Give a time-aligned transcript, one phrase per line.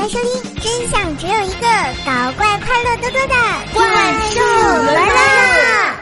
[0.00, 1.66] 来收听，真相只有一个，
[2.06, 3.34] 搞怪快乐多多的
[3.74, 3.84] 怪
[4.30, 4.40] 兽
[4.94, 5.94] 来啦！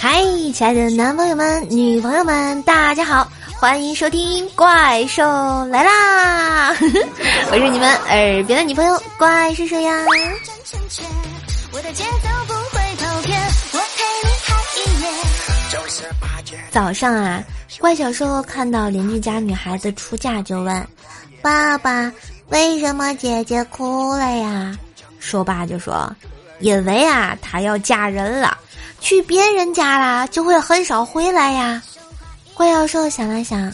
[0.00, 0.20] 嗨，
[0.52, 3.30] 亲爱的男朋友们、女朋友们，大家好，
[3.62, 5.22] 欢迎收听《怪兽
[5.66, 6.74] 来啦》，
[7.52, 10.04] 我是你们耳边的女朋友怪兽兽呀。
[16.72, 17.40] 早上啊，
[17.78, 20.88] 怪小兽看到邻居家女孩子出嫁，就问
[21.40, 22.12] ：“爸爸，
[22.48, 24.76] 为什么姐姐哭了呀？”
[25.20, 26.12] 说爸就说
[26.58, 28.58] ：“因为啊，她要嫁人了。”
[28.98, 31.80] 去别人家啦，就会很少回来呀。
[32.54, 33.72] 怪小兽想了想，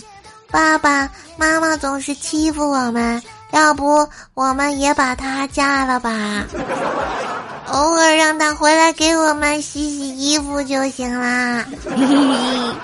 [0.50, 6.45] 爸爸妈妈总是欺负我们，要不我们也把她嫁了吧？
[7.68, 11.66] 偶尔让她回来给我们洗洗衣服就行啦。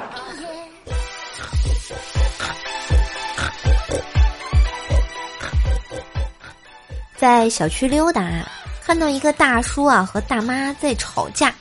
[7.17, 8.23] 在小区溜达，
[8.84, 11.55] 看到一个大叔啊和大妈在吵架。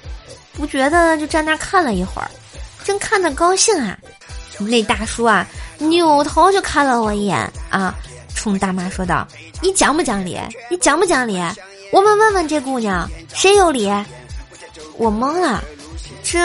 [0.51, 2.29] 不觉得就站那看了一会儿，
[2.83, 3.97] 正看得高兴啊，
[4.59, 5.45] 那大叔啊
[5.77, 7.93] 扭头就看了我一眼啊，
[8.35, 9.27] 冲大妈说道
[9.61, 10.39] ：“你讲不讲理？
[10.69, 11.41] 你讲不讲理？
[11.91, 13.91] 我们问问这姑娘谁有理？”
[14.97, 15.63] 我懵了，
[16.23, 16.39] 这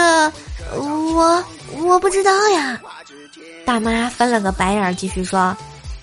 [0.74, 1.44] 我
[1.76, 2.78] 我不知道呀。
[3.66, 5.54] 大妈翻了个白眼，继续说：“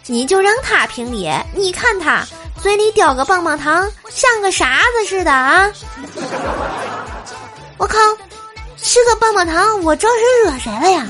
[0.05, 2.23] 你就让他评理，你看他
[2.61, 5.69] 嘴里叼个棒棒糖，像个傻子似的啊。
[7.77, 7.97] ”我靠，
[8.77, 11.07] 吃个棒棒糖，我招谁惹谁了呀？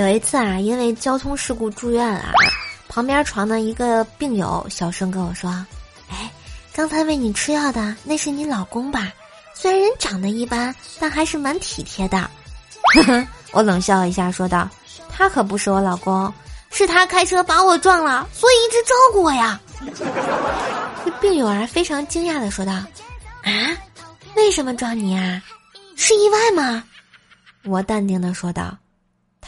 [0.00, 2.32] 有一次啊，因为交通事故住院了，
[2.88, 5.50] 旁边床的一个病友小声跟我说
[6.10, 6.30] ：“哎，
[6.72, 9.12] 刚才喂你吃药的那是你老公吧？
[9.54, 12.30] 虽然人长得一般，但还是蛮体贴的。
[13.52, 14.66] ”我冷笑一下说道
[15.14, 16.32] ：“他可不是我老公。”
[16.72, 19.60] 是他开车把我撞了，所以一直照顾我呀。
[21.04, 22.72] 这 病友啊非常惊讶的说道
[23.44, 23.52] ：“啊，
[24.34, 25.42] 为什么撞你啊？
[25.96, 26.82] 是意外吗？”
[27.66, 28.74] 我淡定的说道：“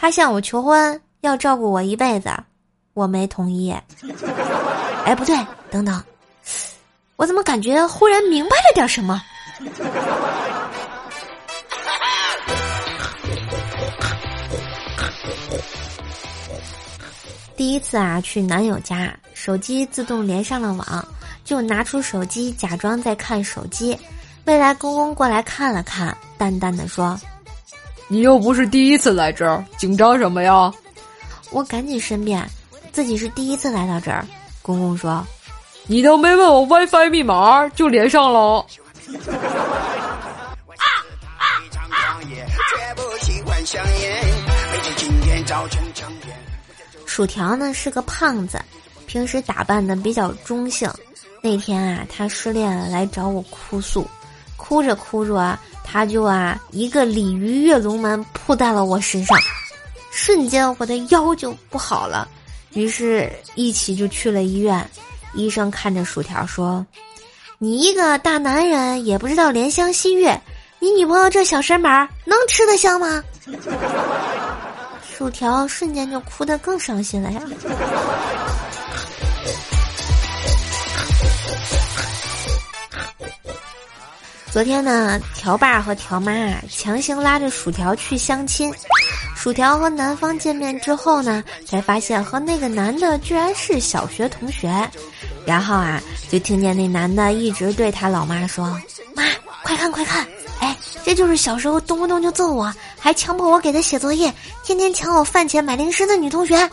[0.02, 2.28] 他向我求婚，要照顾我一辈子，
[2.92, 3.72] 我没同意。”
[5.06, 5.36] 哎，不对，
[5.70, 6.02] 等等，
[7.14, 9.22] 我怎么感觉忽然明白了点什么？
[17.56, 21.08] 第一次啊，去男友家，手机自动连上了网，
[21.44, 23.96] 就拿出手机假装在看手机。
[24.46, 27.16] 未来公公过来看了看，淡淡的说
[28.12, 30.70] ：“你又不是第一次来这儿，紧张什么呀？”
[31.50, 32.46] 我赶紧申辩，
[32.92, 34.22] 自己是第一次来到这儿。
[34.60, 35.26] 公公说
[35.88, 38.66] ：“你都没问我 WiFi 密码就连上了。”
[40.76, 40.84] 啊
[41.38, 41.46] 啊啊
[47.06, 48.60] 薯条呢是个胖子，
[49.06, 50.90] 平时打扮的比较中性。
[51.40, 54.06] 那天啊，他失恋了，来找我哭诉，
[54.64, 59.36] 哭着哭着啊，他就啊一个鲤鱼跃龙门扑在了我身上，
[60.12, 62.28] 瞬间我的腰就不好了，
[62.72, 64.88] 于是一起就去了医院。
[65.34, 66.86] 医生看着薯条说
[67.58, 70.30] ：“你一个大男人也不知道怜香惜玉，
[70.78, 73.22] 你女朋友这小身板能吃得消吗？”
[75.12, 77.42] 薯条瞬间就哭得更伤心了呀！
[84.52, 88.70] 昨天呢，条爸和条妈啊强行拉着薯条去相亲。
[89.34, 94.70] 薯条和男方见面之后呢，才发现和那个男的居然是小学同学。
[95.46, 95.98] 然后啊，
[96.28, 98.78] 就听见那男的一直对他老妈说
[99.16, 99.24] ：“妈，
[99.62, 100.26] 快看快看！”
[100.60, 102.70] 哎，这就是小时候动不动就揍我，
[103.00, 104.30] 还强迫我给他写作业，
[104.62, 106.70] 天天抢我饭钱买零食的女同学。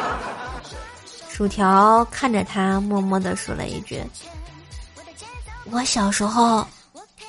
[1.32, 3.98] 薯条看着他，默默的说了一句
[5.70, 6.66] ：“我小时候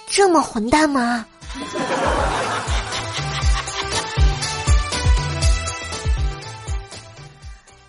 [0.07, 1.25] 这么混蛋吗？”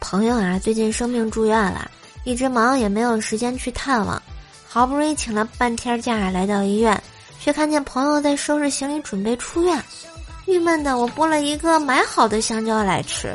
[0.00, 1.90] 朋友啊，最近生病住院了，
[2.24, 4.22] 一直忙也没有时间去探望，
[4.66, 7.00] 好不容易请了半天假来到医院。
[7.40, 9.80] 却看见朋友在收拾行李准备出院，
[10.46, 13.32] 郁闷的我剥了一个买好的香蕉来吃，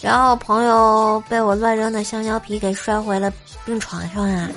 [0.00, 3.30] 然后朋友被我乱扔的香蕉皮给摔回了
[3.64, 4.48] 病床上啊！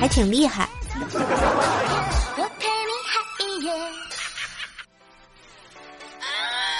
[0.00, 0.68] 哎还挺厉害。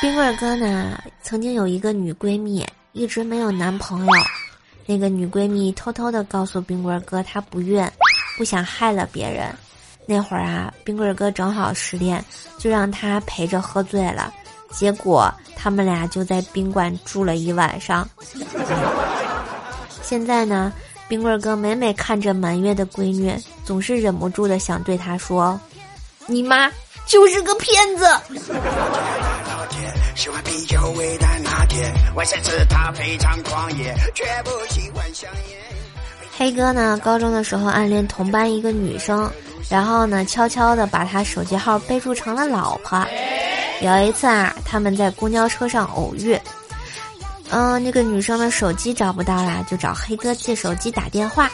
[0.01, 4.13] 冰棍儿哥呢，曾经有一个女闺蜜，一直没有男朋友。
[4.85, 7.85] 那个女闺蜜偷偷的告诉冰棍儿哥，她不孕，
[8.39, 9.53] 不想害了别人。
[10.07, 12.25] 那会儿啊，冰棍儿哥正好失恋，
[12.59, 14.33] 就让她陪着喝醉了。
[14.71, 18.09] 结果他们俩就在宾馆住了一晚上。
[20.03, 20.73] 现在呢，
[21.09, 23.33] 冰棍儿哥每每看着满月的闺女，
[23.65, 25.59] 总是忍不住的想对她说
[26.27, 26.69] ：“你妈
[27.07, 28.05] 就是个骗子。”
[36.37, 39.31] 黑哥呢，高中的时候暗恋同班一个女生，
[39.71, 43.07] 然后呢，悄悄的把她手机号备注成了老婆。
[43.81, 46.39] 有一次啊，他们在公交车上偶遇，
[47.51, 51.51] 嗯，那个女生的手机找不到了，就找黑哥借手机打电话，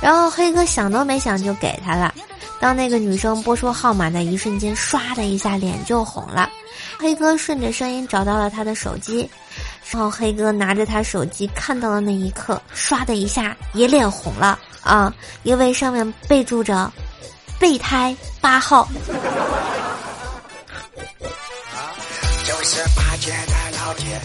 [0.00, 2.14] 然后黑哥想都没想就给她了。
[2.60, 6.48] 当那个女生拨出号码的一瞬间，唰的一下脸就红了。
[6.98, 9.28] 黑哥顺着声音找到了她的手机，
[9.90, 15.12] 然后黑哥拿着她手机看到的那一刻，唰的一下也脸红了啊，
[15.42, 16.90] 因为上面备注着
[17.58, 18.88] “备胎八号”。
[22.46, 24.20] 就是八戒的老铁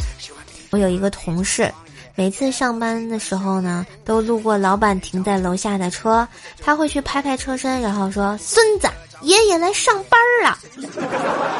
[0.69, 1.71] 我有一个同事。
[2.15, 6.27] 每次上班的时候呢，都路过老板停在楼下的车，
[6.59, 8.89] 他会去拍拍车身，然后说：“孙子，
[9.21, 10.57] 爷爷来上班了。”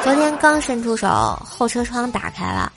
[0.02, 1.06] 昨天刚伸出手，
[1.44, 2.72] 后车窗打开了，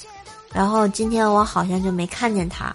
[0.53, 2.71] 然后今天我好像就没看见他。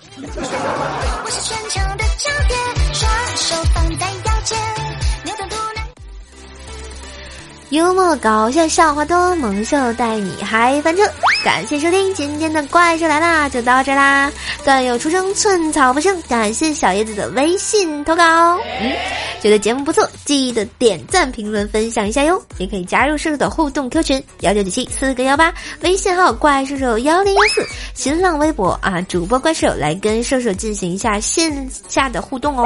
[7.71, 11.03] 幽默搞笑笑话多，猛兽带你嗨翻车。
[11.47, 14.33] 感谢收听今天的怪兽来啦，就到这啦。
[14.65, 16.21] 段友出生，寸草不生。
[16.23, 18.57] 感谢小叶子的微信投稿。
[18.81, 18.93] 嗯，
[19.41, 22.43] 觉得节目不错，记得点赞、评论、分享一下哟。
[22.59, 27.65] 也可以加入射手的互动 Q 群幺九九七四个幺八，微信号怪兽手幺零幺四，
[27.95, 32.65] 新浪微博啊主播怪兽来跟射手进行一下线下的互动哦。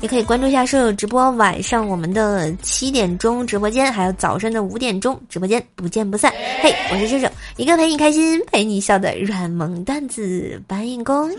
[0.00, 6.32] 也可以关注一下射手直播，晚上我们的七点钟直播间，还有早上的五点钟直播间，不见不散。
[6.62, 8.40] 嘿，我是射手，一个陪你开心。
[8.50, 11.30] 陪你笑的软萌段子搬运工，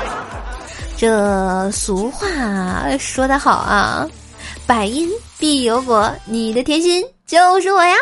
[0.96, 2.26] 这俗话
[2.98, 4.08] 说得好啊，
[4.66, 5.08] 百因
[5.38, 7.96] 必有果，你的甜心就是我呀。